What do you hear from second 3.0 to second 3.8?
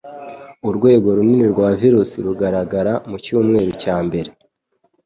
mucyumweru